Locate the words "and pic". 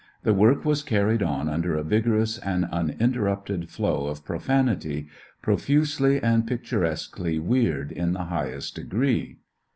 6.23-6.63